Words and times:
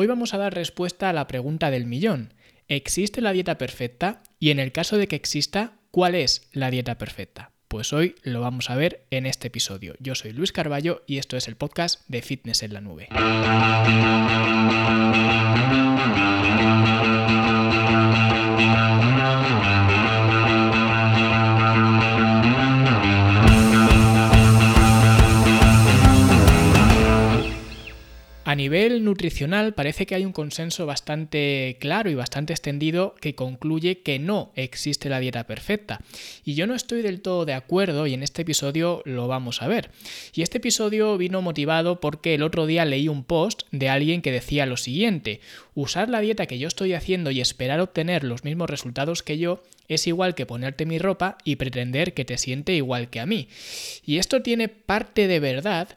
Hoy 0.00 0.06
vamos 0.06 0.32
a 0.32 0.38
dar 0.38 0.54
respuesta 0.54 1.10
a 1.10 1.12
la 1.12 1.26
pregunta 1.26 1.72
del 1.72 1.84
millón. 1.84 2.32
¿Existe 2.68 3.20
la 3.20 3.32
dieta 3.32 3.58
perfecta? 3.58 4.22
Y 4.38 4.50
en 4.50 4.60
el 4.60 4.70
caso 4.70 4.96
de 4.96 5.08
que 5.08 5.16
exista, 5.16 5.72
¿cuál 5.90 6.14
es 6.14 6.48
la 6.52 6.70
dieta 6.70 6.98
perfecta? 6.98 7.50
Pues 7.66 7.92
hoy 7.92 8.14
lo 8.22 8.40
vamos 8.40 8.70
a 8.70 8.76
ver 8.76 9.04
en 9.10 9.26
este 9.26 9.48
episodio. 9.48 9.96
Yo 9.98 10.14
soy 10.14 10.32
Luis 10.32 10.52
Carballo 10.52 11.02
y 11.08 11.18
esto 11.18 11.36
es 11.36 11.48
el 11.48 11.56
podcast 11.56 12.02
de 12.06 12.22
Fitness 12.22 12.62
en 12.62 12.74
la 12.74 12.80
Nube. 12.80 13.08
Nivel 28.68 29.02
nutricional 29.02 29.72
parece 29.72 30.04
que 30.04 30.14
hay 30.14 30.26
un 30.26 30.32
consenso 30.32 30.84
bastante 30.84 31.78
claro 31.80 32.10
y 32.10 32.14
bastante 32.14 32.52
extendido 32.52 33.14
que 33.18 33.34
concluye 33.34 34.00
que 34.02 34.18
no 34.18 34.52
existe 34.56 35.08
la 35.08 35.20
dieta 35.20 35.46
perfecta. 35.46 36.02
Y 36.44 36.52
yo 36.52 36.66
no 36.66 36.74
estoy 36.74 37.00
del 37.00 37.22
todo 37.22 37.46
de 37.46 37.54
acuerdo 37.54 38.06
y 38.06 38.12
en 38.12 38.22
este 38.22 38.42
episodio 38.42 39.00
lo 39.06 39.26
vamos 39.26 39.62
a 39.62 39.68
ver. 39.68 39.90
Y 40.34 40.42
este 40.42 40.58
episodio 40.58 41.16
vino 41.16 41.40
motivado 41.40 41.98
porque 41.98 42.34
el 42.34 42.42
otro 42.42 42.66
día 42.66 42.84
leí 42.84 43.08
un 43.08 43.24
post 43.24 43.62
de 43.70 43.88
alguien 43.88 44.20
que 44.20 44.32
decía 44.32 44.66
lo 44.66 44.76
siguiente, 44.76 45.40
usar 45.74 46.10
la 46.10 46.20
dieta 46.20 46.44
que 46.44 46.58
yo 46.58 46.68
estoy 46.68 46.92
haciendo 46.92 47.30
y 47.30 47.40
esperar 47.40 47.80
obtener 47.80 48.22
los 48.22 48.44
mismos 48.44 48.68
resultados 48.68 49.22
que 49.22 49.38
yo 49.38 49.62
es 49.88 50.06
igual 50.06 50.34
que 50.34 50.44
ponerte 50.44 50.84
mi 50.84 50.98
ropa 50.98 51.38
y 51.42 51.56
pretender 51.56 52.12
que 52.12 52.26
te 52.26 52.36
siente 52.36 52.74
igual 52.74 53.08
que 53.08 53.20
a 53.20 53.24
mí. 53.24 53.48
Y 54.04 54.18
esto 54.18 54.42
tiene 54.42 54.68
parte 54.68 55.26
de 55.26 55.40
verdad, 55.40 55.96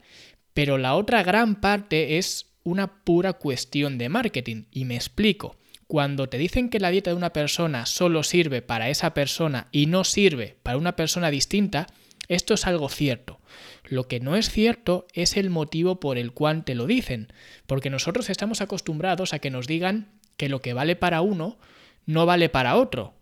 pero 0.53 0.77
la 0.77 0.95
otra 0.95 1.21
gran 1.23 1.59
parte 1.59 2.17
es 2.17 2.50
una 2.63 3.03
pura 3.03 3.33
cuestión 3.33 3.97
de 3.97 4.09
marketing. 4.09 4.65
Y 4.71 4.85
me 4.85 4.95
explico. 4.95 5.57
Cuando 5.87 6.29
te 6.29 6.37
dicen 6.37 6.69
que 6.69 6.79
la 6.79 6.89
dieta 6.89 7.09
de 7.09 7.17
una 7.17 7.33
persona 7.33 7.85
solo 7.85 8.23
sirve 8.23 8.61
para 8.61 8.89
esa 8.89 9.13
persona 9.13 9.67
y 9.71 9.87
no 9.87 10.03
sirve 10.03 10.55
para 10.63 10.77
una 10.77 10.95
persona 10.95 11.29
distinta, 11.29 11.87
esto 12.29 12.53
es 12.53 12.65
algo 12.65 12.87
cierto. 12.87 13.41
Lo 13.83 14.07
que 14.07 14.21
no 14.21 14.37
es 14.37 14.49
cierto 14.49 15.05
es 15.13 15.35
el 15.35 15.49
motivo 15.49 15.99
por 15.99 16.17
el 16.17 16.31
cual 16.31 16.63
te 16.63 16.75
lo 16.75 16.85
dicen, 16.85 17.33
porque 17.67 17.89
nosotros 17.89 18.29
estamos 18.29 18.61
acostumbrados 18.61 19.33
a 19.33 19.39
que 19.39 19.49
nos 19.49 19.67
digan 19.67 20.13
que 20.37 20.47
lo 20.47 20.61
que 20.61 20.73
vale 20.73 20.95
para 20.95 21.19
uno 21.19 21.57
no 22.05 22.25
vale 22.25 22.47
para 22.47 22.77
otro. 22.77 23.13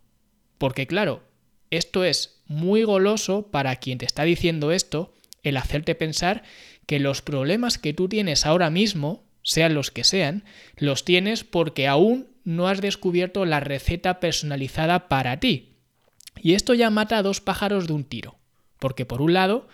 Porque 0.58 0.86
claro, 0.86 1.24
esto 1.70 2.04
es 2.04 2.40
muy 2.46 2.84
goloso 2.84 3.50
para 3.50 3.74
quien 3.76 3.98
te 3.98 4.06
está 4.06 4.22
diciendo 4.22 4.70
esto, 4.70 5.12
el 5.42 5.56
hacerte 5.56 5.94
pensar 5.94 6.44
que 6.86 7.00
los 7.00 7.22
problemas 7.22 7.78
que 7.78 7.94
tú 7.94 8.08
tienes 8.08 8.46
ahora 8.46 8.70
mismo 8.70 9.24
sean 9.42 9.74
los 9.74 9.90
que 9.90 10.04
sean, 10.04 10.44
los 10.76 11.04
tienes 11.04 11.44
porque 11.44 11.88
aún 11.88 12.28
no 12.44 12.68
has 12.68 12.80
descubierto 12.80 13.44
la 13.44 13.60
receta 13.60 14.20
personalizada 14.20 15.08
para 15.08 15.40
ti. 15.40 15.74
Y 16.40 16.54
esto 16.54 16.74
ya 16.74 16.90
mata 16.90 17.18
a 17.18 17.22
dos 17.22 17.40
pájaros 17.40 17.86
de 17.86 17.92
un 17.92 18.04
tiro. 18.04 18.36
Porque 18.78 19.04
por 19.04 19.20
un 19.20 19.34
lado, 19.34 19.68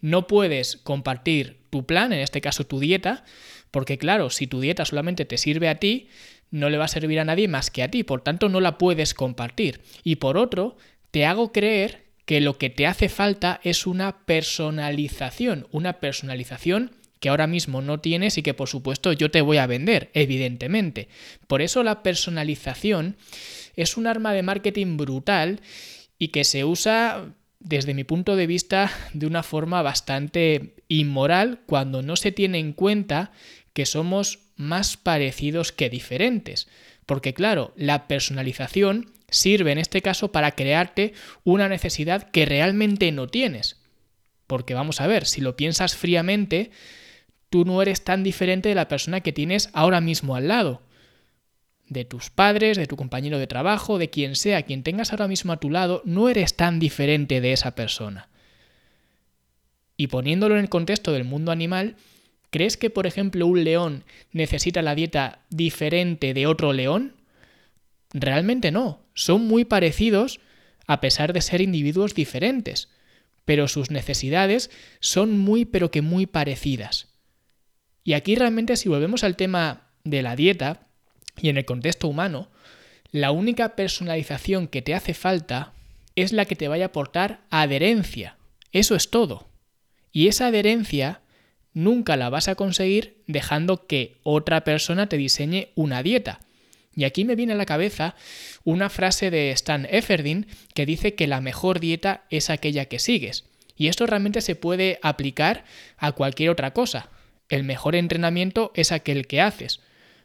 no 0.00 0.26
puedes 0.26 0.76
compartir 0.76 1.62
tu 1.70 1.86
plan, 1.86 2.12
en 2.12 2.20
este 2.20 2.40
caso 2.40 2.64
tu 2.64 2.78
dieta, 2.80 3.24
porque 3.70 3.98
claro, 3.98 4.30
si 4.30 4.46
tu 4.46 4.60
dieta 4.60 4.84
solamente 4.84 5.24
te 5.24 5.38
sirve 5.38 5.68
a 5.68 5.76
ti, 5.76 6.08
no 6.50 6.68
le 6.68 6.78
va 6.78 6.84
a 6.84 6.88
servir 6.88 7.18
a 7.18 7.24
nadie 7.24 7.48
más 7.48 7.70
que 7.70 7.82
a 7.82 7.88
ti, 7.88 8.04
por 8.04 8.20
tanto 8.20 8.48
no 8.48 8.60
la 8.60 8.78
puedes 8.78 9.14
compartir. 9.14 9.80
Y 10.04 10.16
por 10.16 10.36
otro, 10.36 10.76
te 11.10 11.24
hago 11.24 11.50
creer 11.50 12.04
que 12.26 12.40
lo 12.40 12.58
que 12.58 12.70
te 12.70 12.86
hace 12.86 13.08
falta 13.08 13.60
es 13.64 13.86
una 13.86 14.24
personalización, 14.26 15.66
una 15.70 15.94
personalización 15.94 16.92
que 17.22 17.28
ahora 17.28 17.46
mismo 17.46 17.82
no 17.82 18.00
tienes 18.00 18.36
y 18.36 18.42
que 18.42 18.52
por 18.52 18.68
supuesto 18.68 19.12
yo 19.12 19.30
te 19.30 19.42
voy 19.42 19.58
a 19.58 19.68
vender, 19.68 20.10
evidentemente. 20.12 21.08
Por 21.46 21.62
eso 21.62 21.84
la 21.84 22.02
personalización 22.02 23.16
es 23.76 23.96
un 23.96 24.08
arma 24.08 24.32
de 24.32 24.42
marketing 24.42 24.96
brutal 24.96 25.60
y 26.18 26.28
que 26.28 26.42
se 26.42 26.64
usa 26.64 27.32
desde 27.60 27.94
mi 27.94 28.02
punto 28.02 28.34
de 28.34 28.48
vista 28.48 28.90
de 29.12 29.28
una 29.28 29.44
forma 29.44 29.82
bastante 29.82 30.74
inmoral 30.88 31.60
cuando 31.64 32.02
no 32.02 32.16
se 32.16 32.32
tiene 32.32 32.58
en 32.58 32.72
cuenta 32.72 33.30
que 33.72 33.86
somos 33.86 34.40
más 34.56 34.96
parecidos 34.96 35.70
que 35.70 35.90
diferentes. 35.90 36.66
Porque 37.06 37.34
claro, 37.34 37.72
la 37.76 38.08
personalización 38.08 39.12
sirve 39.30 39.70
en 39.70 39.78
este 39.78 40.02
caso 40.02 40.32
para 40.32 40.56
crearte 40.56 41.14
una 41.44 41.68
necesidad 41.68 42.32
que 42.32 42.46
realmente 42.46 43.12
no 43.12 43.28
tienes. 43.28 43.80
Porque 44.48 44.74
vamos 44.74 45.00
a 45.00 45.06
ver, 45.06 45.24
si 45.24 45.40
lo 45.40 45.54
piensas 45.54 45.94
fríamente, 45.94 46.72
tú 47.52 47.66
no 47.66 47.82
eres 47.82 48.02
tan 48.02 48.24
diferente 48.24 48.70
de 48.70 48.74
la 48.74 48.88
persona 48.88 49.20
que 49.20 49.30
tienes 49.30 49.68
ahora 49.74 50.00
mismo 50.00 50.36
al 50.36 50.48
lado. 50.48 50.80
De 51.86 52.06
tus 52.06 52.30
padres, 52.30 52.78
de 52.78 52.86
tu 52.86 52.96
compañero 52.96 53.38
de 53.38 53.46
trabajo, 53.46 53.98
de 53.98 54.08
quien 54.08 54.36
sea, 54.36 54.62
quien 54.62 54.82
tengas 54.82 55.12
ahora 55.12 55.28
mismo 55.28 55.52
a 55.52 55.60
tu 55.60 55.68
lado, 55.68 56.00
no 56.06 56.30
eres 56.30 56.56
tan 56.56 56.80
diferente 56.80 57.42
de 57.42 57.52
esa 57.52 57.74
persona. 57.74 58.30
Y 59.98 60.06
poniéndolo 60.06 60.54
en 60.54 60.62
el 60.62 60.70
contexto 60.70 61.12
del 61.12 61.24
mundo 61.24 61.52
animal, 61.52 61.96
¿crees 62.48 62.78
que, 62.78 62.88
por 62.88 63.06
ejemplo, 63.06 63.46
un 63.46 63.64
león 63.64 64.04
necesita 64.32 64.80
la 64.80 64.94
dieta 64.94 65.40
diferente 65.50 66.32
de 66.32 66.46
otro 66.46 66.72
león? 66.72 67.16
Realmente 68.14 68.70
no. 68.70 69.02
Son 69.12 69.46
muy 69.46 69.66
parecidos 69.66 70.40
a 70.86 71.02
pesar 71.02 71.34
de 71.34 71.42
ser 71.42 71.60
individuos 71.60 72.14
diferentes. 72.14 72.88
Pero 73.44 73.68
sus 73.68 73.90
necesidades 73.90 74.70
son 75.00 75.38
muy 75.38 75.66
pero 75.66 75.90
que 75.90 76.00
muy 76.00 76.24
parecidas. 76.24 77.11
Y 78.04 78.14
aquí 78.14 78.34
realmente 78.34 78.76
si 78.76 78.88
volvemos 78.88 79.24
al 79.24 79.36
tema 79.36 79.88
de 80.04 80.22
la 80.22 80.36
dieta 80.36 80.86
y 81.40 81.48
en 81.48 81.56
el 81.56 81.64
contexto 81.64 82.08
humano, 82.08 82.50
la 83.10 83.30
única 83.30 83.76
personalización 83.76 84.68
que 84.68 84.82
te 84.82 84.94
hace 84.94 85.14
falta 85.14 85.72
es 86.16 86.32
la 86.32 86.44
que 86.44 86.56
te 86.56 86.68
vaya 86.68 86.86
a 86.86 86.88
aportar 86.88 87.40
adherencia. 87.50 88.36
Eso 88.72 88.94
es 88.94 89.10
todo. 89.10 89.48
Y 90.12 90.28
esa 90.28 90.48
adherencia 90.48 91.20
nunca 91.74 92.16
la 92.16 92.30
vas 92.30 92.48
a 92.48 92.54
conseguir 92.54 93.22
dejando 93.26 93.86
que 93.86 94.18
otra 94.22 94.64
persona 94.64 95.08
te 95.08 95.16
diseñe 95.16 95.68
una 95.74 96.02
dieta. 96.02 96.40
Y 96.94 97.04
aquí 97.04 97.24
me 97.24 97.36
viene 97.36 97.54
a 97.54 97.56
la 97.56 97.66
cabeza 97.66 98.14
una 98.64 98.90
frase 98.90 99.30
de 99.30 99.50
Stan 99.52 99.86
Efferdin 99.90 100.46
que 100.74 100.84
dice 100.84 101.14
que 101.14 101.26
la 101.26 101.40
mejor 101.40 101.80
dieta 101.80 102.24
es 102.28 102.50
aquella 102.50 102.86
que 102.86 102.98
sigues. 102.98 103.44
Y 103.76 103.88
esto 103.88 104.06
realmente 104.06 104.42
se 104.42 104.54
puede 104.54 104.98
aplicar 105.02 105.64
a 105.96 106.12
cualquier 106.12 106.50
otra 106.50 106.72
cosa. 106.74 107.08
El 107.48 107.64
mejor 107.64 107.94
entrenamiento 107.94 108.72
es 108.74 108.92
aquel 108.92 109.26
que 109.26 109.40
haces, 109.40 109.80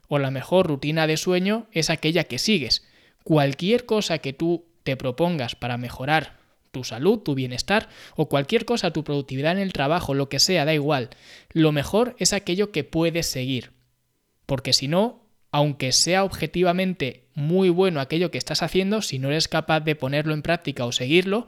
o 0.07 0.19
la 0.19 0.31
mejor 0.31 0.67
rutina 0.67 1.07
de 1.07 1.17
sueño 1.17 1.67
es 1.71 1.89
aquella 1.89 2.23
que 2.23 2.39
sigues. 2.39 2.85
Cualquier 3.23 3.85
cosa 3.85 4.19
que 4.19 4.33
tú 4.33 4.65
te 4.83 4.95
propongas 4.95 5.55
para 5.55 5.77
mejorar 5.77 6.37
tu 6.71 6.83
salud, 6.83 7.19
tu 7.19 7.35
bienestar 7.35 7.89
o 8.15 8.29
cualquier 8.29 8.65
cosa, 8.65 8.91
tu 8.91 9.03
productividad 9.03 9.53
en 9.53 9.59
el 9.59 9.73
trabajo, 9.73 10.13
lo 10.13 10.29
que 10.29 10.39
sea, 10.39 10.65
da 10.65 10.73
igual. 10.73 11.09
Lo 11.51 11.71
mejor 11.71 12.15
es 12.19 12.33
aquello 12.33 12.71
que 12.71 12.83
puedes 12.83 13.27
seguir. 13.27 13.71
Porque 14.45 14.73
si 14.73 14.87
no, 14.87 15.27
aunque 15.51 15.91
sea 15.91 16.23
objetivamente 16.23 17.27
muy 17.33 17.69
bueno 17.69 17.99
aquello 17.99 18.31
que 18.31 18.37
estás 18.37 18.63
haciendo, 18.63 19.01
si 19.01 19.19
no 19.19 19.29
eres 19.29 19.47
capaz 19.47 19.81
de 19.81 19.95
ponerlo 19.95 20.33
en 20.33 20.41
práctica 20.41 20.85
o 20.85 20.91
seguirlo, 20.91 21.47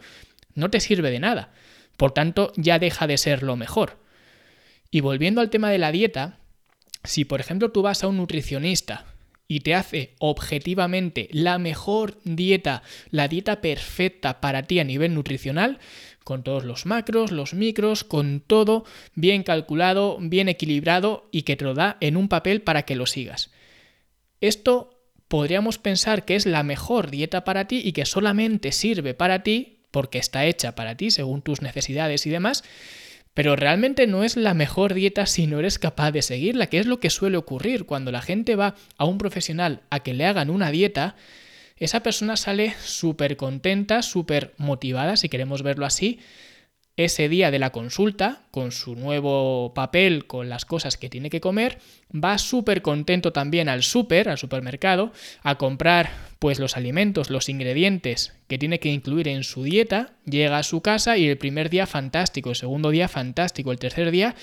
no 0.54 0.70
te 0.70 0.80
sirve 0.80 1.12
de 1.12 1.20
nada. 1.20 1.54
Por 1.96 2.12
tanto, 2.12 2.52
ya 2.56 2.80
deja 2.80 3.08
de 3.08 3.18
ser 3.18 3.44
lo 3.44 3.56
mejor. 3.56 3.98
Y 4.92 5.02
volviendo 5.02 5.42
al 5.42 5.50
tema 5.50 5.70
de 5.70 5.78
la 5.78 5.92
dieta, 5.92 6.40
si 7.04 7.26
por 7.26 7.40
ejemplo 7.40 7.72
tú 7.72 7.82
vas 7.82 8.04
a 8.04 8.08
un 8.08 8.18
nutricionista 8.18 9.06
y 9.48 9.62
te 9.62 9.74
hace 9.74 10.16
objetivamente 10.20 11.28
la 11.32 11.58
mejor 11.58 12.18
dieta, 12.24 12.84
la 13.10 13.28
dieta 13.28 13.62
perfecta 13.62 14.42
para 14.42 14.64
ti 14.64 14.80
a 14.80 14.84
nivel 14.84 15.14
nutricional, 15.16 15.80
con 16.24 16.44
todos 16.44 16.64
los 16.64 16.86
macros, 16.86 17.32
los 17.32 17.56
micros, 17.56 18.04
con 18.04 18.42
todo 18.46 18.86
bien 19.16 19.42
calculado, 19.42 20.18
bien 20.22 20.50
equilibrado 20.50 21.28
y 21.32 21.42
que 21.42 21.56
te 21.56 21.66
lo 21.66 21.74
da 21.74 21.98
en 22.02 22.18
un 22.18 22.28
papel 22.28 22.62
para 22.62 22.84
que 22.84 22.96
lo 22.96 23.08
sigas. 23.08 23.50
Esto 24.40 25.02
podríamos 25.28 25.80
pensar 25.80 26.26
que 26.26 26.36
es 26.36 26.46
la 26.46 26.62
mejor 26.62 27.10
dieta 27.10 27.44
para 27.44 27.66
ti 27.66 27.82
y 27.84 27.94
que 27.94 28.06
solamente 28.06 28.72
sirve 28.72 29.16
para 29.16 29.42
ti 29.42 29.80
porque 29.90 30.20
está 30.20 30.46
hecha 30.46 30.76
para 30.76 30.96
ti 30.96 31.10
según 31.10 31.42
tus 31.42 31.62
necesidades 31.62 32.28
y 32.28 32.30
demás, 32.30 32.64
pero 33.34 33.56
realmente 33.56 34.08
no 34.08 34.24
es 34.24 34.36
la 34.36 34.54
mejor 34.54 34.94
dieta 34.94 35.26
si 35.26 35.48
no 35.48 35.60
eres 35.60 35.80
capaz 35.80 36.12
de 36.12 36.22
seguirla, 36.22 36.68
que 36.68 36.80
es 36.80 36.86
lo 36.86 37.00
que 37.00 37.10
suele 37.10 37.38
ocurrir 37.38 37.86
cuando 37.86 38.12
la 38.12 38.22
gente 38.22 38.56
va 38.56 38.76
a 38.98 39.06
un 39.06 39.18
profesional 39.18 39.82
a 39.90 40.02
que 40.02 40.14
le 40.14 40.26
hagan 40.26 40.50
una 40.50 40.72
dieta. 40.72 41.16
Esa 41.78 42.02
persona 42.02 42.36
sale 42.36 42.74
súper 42.84 43.38
contenta, 43.38 44.02
súper 44.02 44.54
motivada, 44.58 45.16
si 45.16 45.30
queremos 45.30 45.64
verlo 45.64 45.86
así, 45.86 46.20
ese 47.06 47.30
día 47.30 47.50
de 47.50 47.60
la 47.60 47.70
consulta, 47.70 48.42
con 48.52 48.74
su 48.74 48.94
nuevo 48.94 49.74
papel, 49.74 50.28
con 50.28 50.50
las 50.50 50.66
cosas 50.66 50.98
que 50.98 51.10
tiene 51.10 51.30
que 51.30 51.40
comer, 51.40 51.78
va 52.14 52.38
súper 52.38 52.82
contento 52.82 53.32
también 53.32 53.70
al 53.70 53.84
súper, 53.84 54.28
al 54.28 54.38
supermercado, 54.38 55.14
a 55.42 55.56
comprar 55.56 56.12
pues 56.40 56.60
los 56.60 56.76
alimentos, 56.76 57.30
los 57.30 57.48
ingredientes 57.48 58.34
que 58.50 58.58
tiene 58.58 58.82
que 58.82 58.90
incluir 58.90 59.30
en 59.30 59.46
su 59.46 59.64
dieta, 59.64 60.12
llega 60.26 60.58
a 60.58 60.64
su 60.64 60.82
casa 60.82 61.18
y 61.18 61.30
el 61.30 61.38
primer 61.38 61.70
día 61.70 61.88
fantástico, 61.88 62.50
el 62.50 62.58
segundo 62.58 62.90
día 62.90 63.08
fantástico, 63.08 63.72
el 63.72 63.80
tercer 63.80 64.12
día 64.12 64.36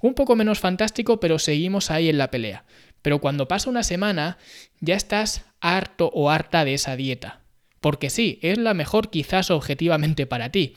un 0.00 0.14
poco 0.14 0.36
menos 0.36 0.60
fantástico, 0.60 1.18
pero 1.18 1.40
seguimos 1.40 1.90
ahí 1.90 2.08
en 2.08 2.18
la 2.18 2.30
pelea. 2.30 2.64
Pero 3.02 3.20
cuando 3.20 3.48
pasa 3.48 3.70
una 3.70 3.82
semana 3.82 4.38
ya 4.78 4.94
estás 4.94 5.46
harto 5.60 6.12
o 6.14 6.30
harta 6.30 6.64
de 6.64 6.74
esa 6.74 6.94
dieta. 6.94 7.40
Porque 7.80 8.08
sí, 8.08 8.38
es 8.40 8.56
la 8.56 8.72
mejor 8.72 9.10
quizás 9.10 9.50
objetivamente 9.50 10.26
para 10.26 10.50
ti, 10.50 10.76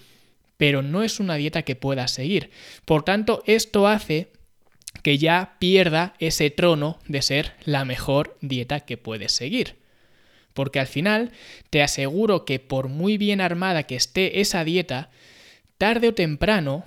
pero 0.57 0.81
no 0.81 1.03
es 1.03 1.19
una 1.19 1.35
dieta 1.35 1.61
que 1.61 1.75
puedas 1.75 2.11
seguir. 2.11 2.51
Por 2.85 3.03
tanto, 3.03 3.43
esto 3.45 3.87
hace 3.87 4.31
que 5.03 5.17
ya 5.17 5.55
pierda 5.59 6.15
ese 6.19 6.49
trono 6.49 6.99
de 7.07 7.21
ser 7.21 7.53
la 7.63 7.85
mejor 7.85 8.37
dieta 8.41 8.81
que 8.81 8.97
puedes 8.97 9.31
seguir. 9.31 9.77
Porque 10.53 10.79
al 10.79 10.87
final 10.87 11.31
te 11.69 11.83
aseguro 11.83 12.43
que 12.43 12.59
por 12.59 12.87
muy 12.87 13.17
bien 13.17 13.41
armada 13.41 13.83
que 13.83 13.95
esté 13.95 14.41
esa 14.41 14.63
dieta, 14.63 15.11
tarde 15.77 16.09
o 16.09 16.13
temprano, 16.13 16.83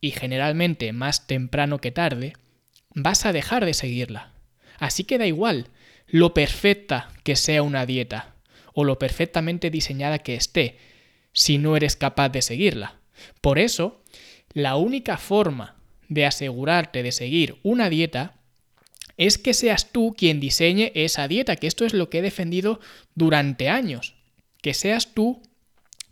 y 0.00 0.12
generalmente 0.12 0.92
más 0.92 1.26
temprano 1.26 1.80
que 1.80 1.90
tarde, 1.90 2.34
vas 2.94 3.26
a 3.26 3.32
dejar 3.32 3.64
de 3.64 3.74
seguirla. 3.74 4.32
Así 4.78 5.02
que 5.02 5.18
da 5.18 5.26
igual 5.26 5.66
lo 6.06 6.34
perfecta 6.34 7.10
que 7.24 7.34
sea 7.34 7.62
una 7.62 7.84
dieta 7.84 8.36
o 8.72 8.84
lo 8.84 8.98
perfectamente 8.98 9.70
diseñada 9.70 10.20
que 10.20 10.36
esté, 10.36 10.78
si 11.32 11.58
no 11.58 11.76
eres 11.76 11.96
capaz 11.96 12.28
de 12.28 12.42
seguirla. 12.42 12.97
Por 13.40 13.58
eso, 13.58 14.02
la 14.52 14.76
única 14.76 15.16
forma 15.16 15.76
de 16.08 16.26
asegurarte 16.26 17.02
de 17.02 17.12
seguir 17.12 17.56
una 17.62 17.90
dieta 17.90 18.34
es 19.16 19.36
que 19.36 19.52
seas 19.52 19.92
tú 19.92 20.14
quien 20.16 20.40
diseñe 20.40 20.92
esa 20.94 21.28
dieta, 21.28 21.56
que 21.56 21.66
esto 21.66 21.84
es 21.84 21.92
lo 21.92 22.08
que 22.08 22.18
he 22.18 22.22
defendido 22.22 22.80
durante 23.14 23.68
años, 23.68 24.14
que 24.62 24.74
seas 24.74 25.12
tú 25.12 25.42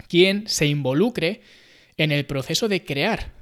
quien 0.08 0.48
se 0.48 0.66
involucre 0.66 1.40
en 1.96 2.12
el 2.12 2.26
proceso 2.26 2.68
de 2.68 2.84
crear 2.84 3.32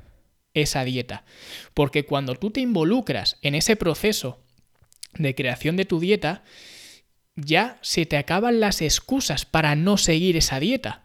esa 0.53 0.85
dieta. 0.85 1.25
Porque 1.73 2.05
cuando 2.05 2.35
tú 2.35 2.51
te 2.51 2.61
involucras 2.61 3.39
en 3.43 3.55
ese 3.55 3.75
proceso 3.75 4.39
de 5.15 5.35
creación 5.35 5.77
de 5.77 5.85
tu 5.87 5.99
dieta, 5.99 6.45
ya 7.37 7.79
se 7.81 8.07
te 8.07 8.17
acaban 8.17 8.61
las 8.61 8.81
excusas 8.83 9.45
para 9.47 9.75
no 9.75 9.97
seguir 9.97 10.37
esa 10.37 10.61
dieta 10.61 11.04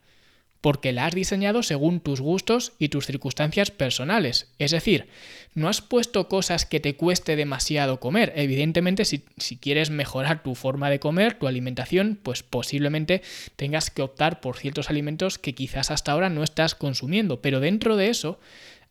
porque 0.61 0.91
la 0.91 1.06
has 1.06 1.15
diseñado 1.15 1.63
según 1.63 2.01
tus 2.01 2.19
gustos 2.19 2.73
y 2.79 2.89
tus 2.89 3.06
circunstancias 3.06 3.71
personales. 3.71 4.51
Es 4.59 4.71
decir, 4.71 5.07
no 5.53 5.69
has 5.69 5.81
puesto 5.81 6.27
cosas 6.27 6.65
que 6.65 6.79
te 6.79 6.95
cueste 6.95 7.35
demasiado 7.35 8.00
comer. 8.00 8.33
Evidentemente, 8.35 9.06
si, 9.06 9.19
quieres 9.57 9.89
mejorar 9.89 10.44
tu 10.44 10.56
forma 10.56 10.89
de 10.89 11.00
comer, 11.00 11.35
tu 11.35 11.47
alimentación, 11.47 12.19
pues 12.21 12.44
posiblemente 12.44 13.21
tengas 13.56 13.89
que 13.89 14.01
optar 14.01 14.41
por 14.41 14.57
ciertos 14.57 14.89
alimentos 14.89 15.38
que 15.38 15.56
quizás 15.56 15.91
hasta 15.91 16.11
ahora 16.11 16.29
no 16.29 16.44
estás 16.44 16.75
consumiendo. 16.75 17.41
Pero 17.41 17.61
dentro 17.61 17.95
de 17.95 18.09
eso, 18.09 18.39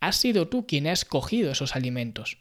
has 0.00 0.16
sido 0.16 0.48
tú 0.48 0.66
quien 0.66 0.86
ha 0.86 0.92
escogido 0.92 1.50
esos 1.50 1.76
alimentos 1.76 2.38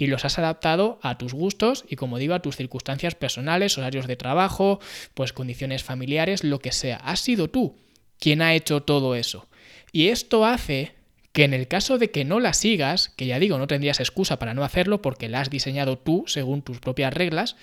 y 0.00 0.06
los 0.06 0.24
has 0.24 0.38
adaptado 0.38 1.00
a 1.02 1.18
tus 1.18 1.34
gustos 1.34 1.84
y, 1.88 1.96
como 1.96 2.18
digo, 2.18 2.34
a 2.34 2.40
tus 2.42 2.54
circunstancias 2.54 3.16
personales, 3.16 3.76
horarios 3.78 4.06
de 4.06 4.14
trabajo, 4.14 4.78
pues 5.14 5.32
condiciones 5.32 5.82
familiares, 5.82 6.44
lo 6.44 6.60
que 6.60 6.70
sea. 6.70 6.98
Has 6.98 7.18
sido 7.18 7.50
tú 7.50 7.74
quien 8.18 8.42
ha 8.42 8.54
hecho 8.54 8.82
todo 8.82 9.14
eso. 9.14 9.48
Y 9.92 10.08
esto 10.08 10.44
hace 10.44 10.92
que 11.32 11.44
en 11.44 11.54
el 11.54 11.68
caso 11.68 11.98
de 11.98 12.10
que 12.10 12.24
no 12.24 12.40
la 12.40 12.52
sigas, 12.52 13.10
que 13.10 13.26
ya 13.26 13.38
digo, 13.38 13.58
no 13.58 13.66
tendrías 13.66 14.00
excusa 14.00 14.38
para 14.38 14.54
no 14.54 14.64
hacerlo 14.64 15.02
porque 15.02 15.28
la 15.28 15.40
has 15.40 15.50
diseñado 15.50 15.98
tú 15.98 16.24
según 16.26 16.62
tus 16.62 16.80
propias 16.80 17.14
reglas, 17.14 17.56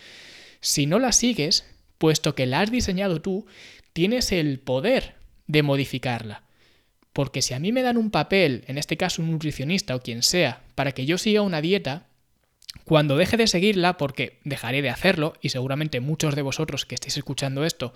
si 0.61 0.85
no 0.85 0.99
la 0.99 1.11
sigues, 1.11 1.65
puesto 1.97 2.35
que 2.35 2.45
la 2.45 2.61
has 2.61 2.71
diseñado 2.71 3.21
tú, 3.21 3.45
tienes 3.93 4.31
el 4.31 4.59
poder 4.59 5.15
de 5.47 5.63
modificarla. 5.63 6.43
Porque 7.13 7.41
si 7.41 7.53
a 7.53 7.59
mí 7.59 7.71
me 7.71 7.81
dan 7.81 7.97
un 7.97 8.11
papel, 8.11 8.63
en 8.67 8.77
este 8.77 8.97
caso 8.97 9.21
un 9.21 9.31
nutricionista 9.31 9.95
o 9.95 10.01
quien 10.01 10.23
sea, 10.23 10.63
para 10.75 10.91
que 10.91 11.05
yo 11.05 11.17
siga 11.17 11.41
una 11.41 11.61
dieta, 11.61 12.07
cuando 12.83 13.17
deje 13.17 13.37
de 13.37 13.47
seguirla, 13.47 13.97
porque 13.97 14.37
dejaré 14.43 14.81
de 14.81 14.89
hacerlo, 14.89 15.33
y 15.41 15.49
seguramente 15.49 15.99
muchos 15.99 16.35
de 16.35 16.41
vosotros 16.41 16.85
que 16.85 16.95
estéis 16.95 17.17
escuchando 17.17 17.65
esto 17.65 17.93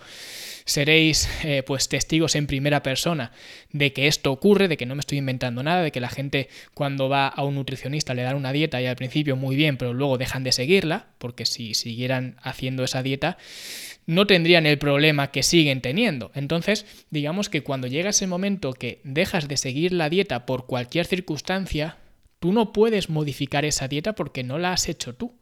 seréis 0.64 1.28
eh, 1.44 1.62
pues 1.64 1.88
testigos 1.88 2.36
en 2.36 2.46
primera 2.46 2.82
persona 2.82 3.32
de 3.72 3.92
que 3.92 4.06
esto 4.06 4.32
ocurre, 4.32 4.68
de 4.68 4.76
que 4.76 4.86
no 4.86 4.94
me 4.94 5.00
estoy 5.00 5.18
inventando 5.18 5.62
nada, 5.62 5.82
de 5.82 5.92
que 5.92 6.00
la 6.00 6.08
gente 6.08 6.48
cuando 6.74 7.08
va 7.08 7.28
a 7.28 7.42
un 7.44 7.54
nutricionista 7.54 8.14
le 8.14 8.22
dan 8.22 8.36
una 8.36 8.52
dieta 8.52 8.80
y 8.80 8.86
al 8.86 8.96
principio 8.96 9.36
muy 9.36 9.56
bien, 9.56 9.76
pero 9.76 9.92
luego 9.92 10.18
dejan 10.18 10.44
de 10.44 10.52
seguirla, 10.52 11.06
porque 11.18 11.46
si 11.46 11.74
siguieran 11.74 12.36
haciendo 12.42 12.84
esa 12.84 13.02
dieta, 13.02 13.36
no 14.06 14.26
tendrían 14.26 14.66
el 14.66 14.78
problema 14.78 15.30
que 15.30 15.42
siguen 15.42 15.80
teniendo. 15.80 16.30
Entonces, 16.34 16.86
digamos 17.10 17.48
que 17.48 17.62
cuando 17.62 17.86
llega 17.86 18.10
ese 18.10 18.26
momento 18.26 18.72
que 18.72 19.00
dejas 19.04 19.48
de 19.48 19.56
seguir 19.56 19.92
la 19.92 20.08
dieta 20.08 20.46
por 20.46 20.66
cualquier 20.66 21.06
circunstancia, 21.06 21.96
Tú 22.40 22.52
no 22.52 22.72
puedes 22.72 23.10
modificar 23.10 23.64
esa 23.64 23.86
dieta 23.86 24.14
porque 24.14 24.42
no 24.42 24.58
la 24.58 24.72
has 24.72 24.88
hecho 24.88 25.14
tú. 25.14 25.32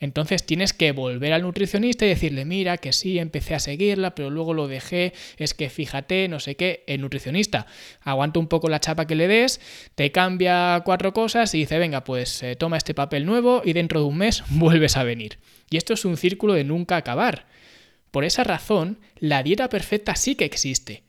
Entonces 0.00 0.44
tienes 0.44 0.72
que 0.72 0.92
volver 0.92 1.34
al 1.34 1.42
nutricionista 1.42 2.06
y 2.06 2.08
decirle, 2.08 2.46
mira, 2.46 2.78
que 2.78 2.92
sí, 2.92 3.18
empecé 3.18 3.54
a 3.54 3.58
seguirla, 3.58 4.14
pero 4.14 4.30
luego 4.30 4.54
lo 4.54 4.66
dejé, 4.66 5.12
es 5.36 5.52
que 5.52 5.68
fíjate, 5.68 6.26
no 6.28 6.40
sé 6.40 6.56
qué, 6.56 6.84
el 6.86 7.02
nutricionista 7.02 7.66
aguanta 8.00 8.40
un 8.40 8.48
poco 8.48 8.70
la 8.70 8.80
chapa 8.80 9.06
que 9.06 9.14
le 9.14 9.28
des, 9.28 9.60
te 9.94 10.10
cambia 10.10 10.80
cuatro 10.86 11.12
cosas 11.12 11.54
y 11.54 11.58
dice, 11.58 11.78
venga, 11.78 12.02
pues 12.02 12.42
eh, 12.42 12.56
toma 12.56 12.78
este 12.78 12.94
papel 12.94 13.26
nuevo 13.26 13.60
y 13.62 13.74
dentro 13.74 14.00
de 14.00 14.06
un 14.06 14.16
mes 14.16 14.42
vuelves 14.50 14.96
a 14.96 15.04
venir. 15.04 15.38
Y 15.68 15.76
esto 15.76 15.92
es 15.92 16.06
un 16.06 16.16
círculo 16.16 16.54
de 16.54 16.64
nunca 16.64 16.96
acabar. 16.96 17.46
Por 18.10 18.24
esa 18.24 18.42
razón, 18.42 18.98
la 19.18 19.42
dieta 19.42 19.68
perfecta 19.68 20.16
sí 20.16 20.34
que 20.34 20.46
existe. 20.46 21.04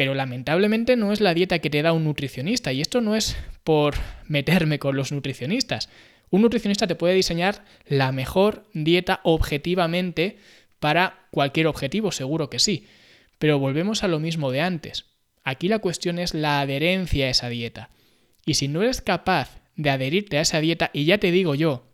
Pero 0.00 0.14
lamentablemente 0.14 0.96
no 0.96 1.12
es 1.12 1.20
la 1.20 1.34
dieta 1.34 1.58
que 1.58 1.68
te 1.68 1.82
da 1.82 1.92
un 1.92 2.04
nutricionista. 2.04 2.72
Y 2.72 2.80
esto 2.80 3.02
no 3.02 3.16
es 3.16 3.36
por 3.64 3.96
meterme 4.28 4.78
con 4.78 4.96
los 4.96 5.12
nutricionistas. 5.12 5.90
Un 6.30 6.40
nutricionista 6.40 6.86
te 6.86 6.94
puede 6.94 7.12
diseñar 7.12 7.66
la 7.86 8.10
mejor 8.10 8.64
dieta 8.72 9.20
objetivamente 9.24 10.38
para 10.78 11.26
cualquier 11.30 11.66
objetivo, 11.66 12.12
seguro 12.12 12.48
que 12.48 12.60
sí. 12.60 12.86
Pero 13.38 13.58
volvemos 13.58 14.02
a 14.02 14.08
lo 14.08 14.20
mismo 14.20 14.50
de 14.50 14.62
antes. 14.62 15.04
Aquí 15.44 15.68
la 15.68 15.80
cuestión 15.80 16.18
es 16.18 16.32
la 16.32 16.62
adherencia 16.62 17.26
a 17.26 17.30
esa 17.30 17.50
dieta. 17.50 17.90
Y 18.46 18.54
si 18.54 18.68
no 18.68 18.80
eres 18.80 19.02
capaz 19.02 19.60
de 19.76 19.90
adherirte 19.90 20.38
a 20.38 20.40
esa 20.40 20.62
dieta, 20.62 20.88
y 20.94 21.04
ya 21.04 21.18
te 21.18 21.30
digo 21.30 21.54
yo 21.54 21.84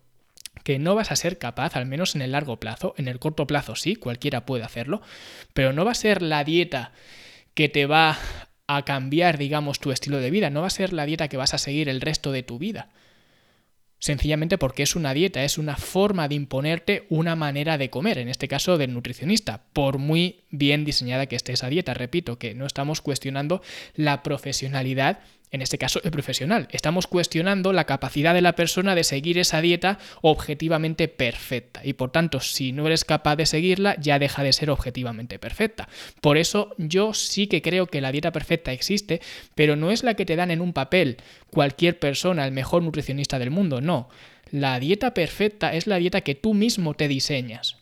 que 0.63 0.79
no 0.79 0.95
vas 0.95 1.11
a 1.11 1.17
ser 1.17 1.39
capaz, 1.39 1.75
al 1.75 1.85
menos 1.85 2.15
en 2.15 2.21
el 2.21 2.31
largo 2.31 2.57
plazo, 2.57 2.95
en 2.97 3.09
el 3.09 3.19
corto 3.19 3.47
plazo 3.47 3.75
sí, 3.75 3.97
cualquiera 3.97 4.45
puede 4.45 4.63
hacerlo, 4.63 5.01
pero 5.53 5.73
no 5.73 5.83
va 5.83 5.91
a 5.91 5.95
ser 5.95 6.21
la 6.21 6.45
dieta 6.45 6.93
que 7.57 7.69
te 7.69 7.87
va 7.87 8.19
a 8.67 8.85
cambiar, 8.85 9.39
digamos, 9.39 9.79
tu 9.79 9.91
estilo 9.91 10.19
de 10.19 10.29
vida. 10.29 10.51
No 10.51 10.61
va 10.61 10.67
a 10.67 10.69
ser 10.69 10.93
la 10.93 11.07
dieta 11.07 11.27
que 11.27 11.37
vas 11.37 11.55
a 11.55 11.57
seguir 11.57 11.89
el 11.89 12.01
resto 12.01 12.31
de 12.31 12.43
tu 12.43 12.59
vida. 12.59 12.91
Sencillamente 13.97 14.59
porque 14.59 14.83
es 14.83 14.95
una 14.95 15.15
dieta, 15.15 15.43
es 15.43 15.57
una 15.57 15.75
forma 15.75 16.27
de 16.27 16.35
imponerte 16.35 17.07
una 17.09 17.35
manera 17.35 17.79
de 17.79 17.89
comer, 17.89 18.19
en 18.19 18.29
este 18.29 18.47
caso 18.47 18.77
del 18.77 18.93
nutricionista, 18.93 19.63
por 19.73 19.97
muy 19.97 20.43
bien 20.51 20.85
diseñada 20.85 21.25
que 21.25 21.35
esté 21.35 21.53
esa 21.53 21.67
dieta. 21.67 21.95
Repito 21.95 22.37
que 22.37 22.53
no 22.53 22.67
estamos 22.67 23.01
cuestionando 23.01 23.63
la 23.95 24.21
profesionalidad 24.21 25.21
en 25.51 25.61
este 25.61 25.77
caso 25.77 26.01
el 26.03 26.11
profesional. 26.11 26.67
Estamos 26.71 27.07
cuestionando 27.07 27.73
la 27.73 27.85
capacidad 27.85 28.33
de 28.33 28.41
la 28.41 28.55
persona 28.55 28.95
de 28.95 29.03
seguir 29.03 29.37
esa 29.37 29.61
dieta 29.61 29.97
objetivamente 30.21 31.07
perfecta 31.07 31.81
y 31.83 31.93
por 31.93 32.11
tanto 32.11 32.39
si 32.39 32.71
no 32.71 32.85
eres 32.87 33.05
capaz 33.05 33.35
de 33.37 33.45
seguirla 33.45 33.95
ya 33.99 34.19
deja 34.19 34.43
de 34.43 34.53
ser 34.53 34.69
objetivamente 34.69 35.39
perfecta. 35.39 35.87
Por 36.21 36.37
eso 36.37 36.73
yo 36.77 37.13
sí 37.13 37.47
que 37.47 37.61
creo 37.61 37.87
que 37.87 38.01
la 38.01 38.11
dieta 38.11 38.31
perfecta 38.31 38.71
existe, 38.71 39.21
pero 39.55 39.75
no 39.75 39.91
es 39.91 40.03
la 40.03 40.15
que 40.15 40.25
te 40.25 40.35
dan 40.35 40.51
en 40.51 40.61
un 40.61 40.73
papel 40.73 41.17
cualquier 41.49 41.99
persona, 41.99 42.45
el 42.45 42.51
mejor 42.51 42.83
nutricionista 42.83 43.39
del 43.39 43.51
mundo, 43.51 43.81
no. 43.81 44.09
La 44.51 44.79
dieta 44.79 45.13
perfecta 45.13 45.73
es 45.73 45.87
la 45.87 45.97
dieta 45.97 46.21
que 46.21 46.35
tú 46.35 46.53
mismo 46.53 46.93
te 46.93 47.07
diseñas. 47.07 47.77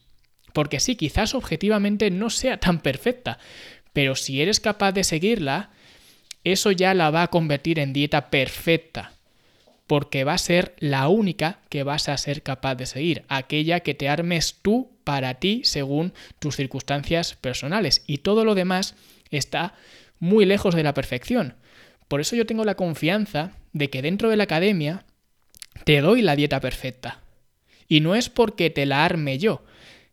Porque 0.54 0.80
sí, 0.80 0.96
quizás 0.96 1.36
objetivamente 1.36 2.10
no 2.12 2.30
sea 2.30 2.58
tan 2.58 2.80
perfecta, 2.80 3.40
pero 3.94 4.16
si 4.16 4.42
eres 4.42 4.60
capaz 4.60 4.94
de 4.94 5.04
seguirla, 5.04 5.72
eso 6.46 6.72
ya 6.72 6.94
la 6.94 7.10
va 7.10 7.24
a 7.24 7.30
convertir 7.30 7.80
en 7.80 7.92
dieta 7.92 8.30
perfecta, 8.30 9.14
porque 9.88 10.24
va 10.24 10.34
a 10.34 10.38
ser 10.38 10.76
la 10.80 11.10
única 11.10 11.60
que 11.70 11.84
vas 11.84 12.08
a 12.08 12.18
ser 12.18 12.44
capaz 12.44 12.76
de 12.76 12.86
seguir, 12.86 13.26
aquella 13.28 13.82
que 13.82 13.96
te 13.96 14.08
armes 14.08 14.60
tú 14.62 14.92
para 15.04 15.36
ti 15.36 15.62
según 15.66 16.14
tus 16.40 16.56
circunstancias 16.56 17.36
personales. 17.36 18.04
Y 18.08 18.20
todo 18.20 18.46
lo 18.46 18.56
demás 18.56 18.96
está 19.32 19.74
muy 20.20 20.46
lejos 20.46 20.76
de 20.76 20.84
la 20.84 20.94
perfección. 20.94 21.56
Por 22.08 22.22
eso 22.22 22.36
yo 22.36 22.46
tengo 22.46 22.64
la 22.64 22.76
confianza 22.76 23.52
de 23.74 23.90
que 23.90 24.02
dentro 24.02 24.30
de 24.30 24.38
la 24.38 24.44
academia 24.44 25.06
te 25.84 26.02
doy 26.02 26.22
la 26.22 26.36
dieta 26.36 26.60
perfecta. 26.60 27.22
Y 27.88 28.00
no 28.00 28.16
es 28.16 28.30
porque 28.30 28.70
te 28.70 28.86
la 28.86 29.04
arme 29.04 29.38
yo, 29.38 29.64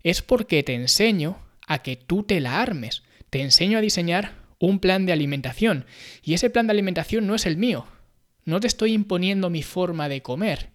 es 0.03 0.23
porque 0.23 0.63
te 0.63 0.75
enseño 0.75 1.39
a 1.67 1.83
que 1.83 1.97
tú 1.97 2.23
te 2.23 2.41
la 2.41 2.61
armes. 2.61 3.03
Te 3.31 3.41
enseño 3.41 3.79
a 3.79 3.83
diseñar 3.83 4.42
un 4.63 4.79
plan 4.79 5.07
de 5.07 5.13
alimentación. 5.13 5.87
Y 6.23 6.35
ese 6.35 6.49
plan 6.49 6.69
de 6.69 6.71
alimentación 6.71 7.27
no 7.27 7.35
es 7.35 7.47
el 7.47 7.57
mío. 7.57 7.85
No 8.45 8.61
te 8.61 8.69
estoy 8.69 8.93
imponiendo 8.93 9.51
mi 9.51 9.65
forma 9.65 10.09
de 10.09 10.23
comer. 10.23 10.71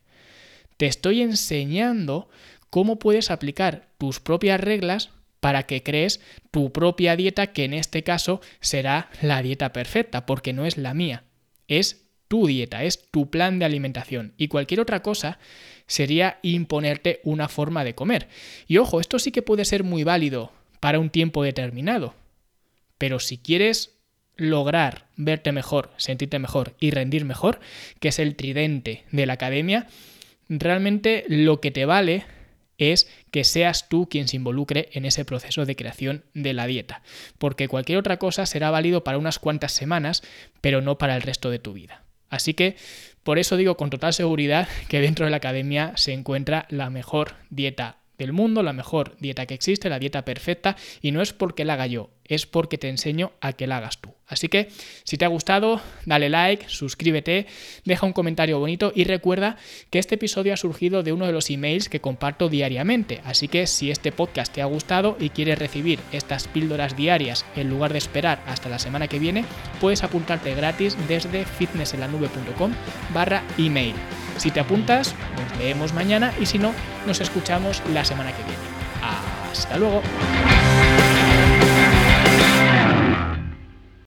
Te 0.75 0.87
estoy 0.87 1.21
enseñando 1.21 2.27
cómo 2.69 2.99
puedes 2.99 3.31
aplicar 3.31 3.87
tus 3.97 4.19
propias 4.19 4.59
reglas 4.59 5.11
para 5.39 5.63
que 5.63 5.83
crees 5.83 6.19
tu 6.51 6.73
propia 6.73 7.15
dieta, 7.15 7.53
que 7.53 7.63
en 7.63 7.73
este 7.73 8.03
caso 8.03 8.41
será 8.59 9.09
la 9.21 9.41
dieta 9.41 9.71
perfecta, 9.71 10.25
porque 10.25 10.51
no 10.51 10.65
es 10.65 10.77
la 10.77 10.93
mía, 10.93 11.23
es 11.69 12.07
tu 12.27 12.45
dieta, 12.45 12.83
es 12.83 13.09
tu 13.09 13.29
plan 13.29 13.57
de 13.57 13.65
alimentación. 13.65 14.33
Y 14.37 14.49
cualquier 14.49 14.81
otra 14.81 15.01
cosa 15.01 15.39
sería 15.85 16.39
imponerte 16.41 17.21
una 17.23 17.47
forma 17.47 17.85
de 17.85 17.95
comer. 17.95 18.27
Y 18.67 18.79
ojo, 18.79 18.99
esto 18.99 19.17
sí 19.17 19.31
que 19.31 19.41
puede 19.41 19.63
ser 19.63 19.85
muy 19.85 20.03
válido 20.03 20.51
para 20.81 20.99
un 20.99 21.09
tiempo 21.09 21.41
determinado. 21.41 22.15
Pero 22.97 23.19
si 23.19 23.37
quieres 23.37 23.97
lograr 24.35 25.07
verte 25.15 25.51
mejor, 25.51 25.91
sentirte 25.97 26.39
mejor 26.39 26.75
y 26.79 26.91
rendir 26.91 27.25
mejor, 27.25 27.59
que 27.99 28.09
es 28.09 28.19
el 28.19 28.35
tridente 28.35 29.03
de 29.11 29.25
la 29.25 29.33
academia, 29.33 29.87
realmente 30.49 31.25
lo 31.27 31.59
que 31.59 31.71
te 31.71 31.85
vale 31.85 32.25
es 32.77 33.09
que 33.31 33.43
seas 33.43 33.89
tú 33.89 34.07
quien 34.07 34.27
se 34.27 34.35
involucre 34.35 34.89
en 34.93 35.05
ese 35.05 35.25
proceso 35.25 35.65
de 35.65 35.75
creación 35.75 36.23
de 36.33 36.53
la 36.53 36.67
dieta, 36.67 37.01
porque 37.39 37.67
cualquier 37.67 37.97
otra 37.97 38.17
cosa 38.17 38.45
será 38.45 38.69
válido 38.69 39.03
para 39.03 39.17
unas 39.17 39.39
cuantas 39.39 39.71
semanas, 39.71 40.21
pero 40.61 40.81
no 40.81 40.97
para 40.97 41.15
el 41.15 41.23
resto 41.23 41.49
de 41.49 41.59
tu 41.59 41.73
vida. 41.73 42.03
Así 42.29 42.53
que 42.53 42.75
por 43.23 43.39
eso 43.39 43.57
digo 43.57 43.77
con 43.77 43.89
total 43.89 44.13
seguridad 44.13 44.67
que 44.89 45.01
dentro 45.01 45.25
de 45.25 45.31
la 45.31 45.37
academia 45.37 45.93
se 45.95 46.13
encuentra 46.13 46.65
la 46.69 46.89
mejor 46.89 47.35
dieta 47.49 47.97
del 48.17 48.33
mundo, 48.33 48.63
la 48.63 48.73
mejor 48.73 49.15
dieta 49.19 49.45
que 49.45 49.53
existe, 49.53 49.89
la 49.89 49.99
dieta 49.99 50.25
perfecta, 50.25 50.75
y 51.01 51.11
no 51.11 51.21
es 51.21 51.33
porque 51.33 51.65
la 51.65 51.73
haga 51.73 51.87
yo, 51.87 52.09
es 52.27 52.45
porque 52.45 52.77
te 52.77 52.89
enseño 52.89 53.31
a 53.41 53.53
que 53.53 53.67
la 53.67 53.77
hagas 53.77 53.99
tú. 53.99 54.13
Así 54.27 54.49
que 54.49 54.69
si 55.03 55.17
te 55.17 55.23
ha 55.23 55.29
gustado, 55.29 55.81
dale 56.05 56.29
like, 56.29 56.65
suscríbete, 56.67 57.47
deja 57.85 58.05
un 58.05 58.11
comentario 58.11 58.59
bonito 58.59 58.91
y 58.93 59.05
recuerda 59.05 59.55
que 59.89 59.99
este 59.99 60.15
episodio 60.15 60.53
ha 60.53 60.57
surgido 60.57 61.01
de 61.01 61.13
uno 61.13 61.25
de 61.25 61.31
los 61.31 61.49
emails 61.49 61.87
que 61.87 62.01
comparto 62.01 62.49
diariamente. 62.49 63.21
Así 63.23 63.47
que 63.47 63.67
si 63.67 63.89
este 63.89 64.11
podcast 64.11 64.53
te 64.53 64.61
ha 64.61 64.65
gustado 64.65 65.15
y 65.19 65.29
quieres 65.29 65.57
recibir 65.57 65.99
estas 66.11 66.47
píldoras 66.49 66.97
diarias 66.97 67.45
en 67.55 67.69
lugar 67.69 67.93
de 67.93 67.99
esperar 67.99 68.43
hasta 68.47 68.67
la 68.67 68.79
semana 68.79 69.07
que 69.07 69.19
viene, 69.19 69.45
puedes 69.79 70.03
apuntarte 70.03 70.53
gratis 70.55 70.97
desde 71.07 71.45
fitnesselanube.com 71.45 72.73
barra 73.13 73.43
email. 73.57 73.93
Si 74.37 74.51
te 74.51 74.59
apuntas, 74.59 75.15
nos 75.37 75.59
leemos 75.59 75.93
mañana 75.93 76.33
y 76.39 76.45
si 76.45 76.59
no, 76.59 76.73
nos 77.05 77.21
escuchamos 77.21 77.81
la 77.93 78.03
semana 78.03 78.31
que 78.35 78.43
viene. 78.43 78.57
Hasta 79.01 79.77
luego. 79.77 80.01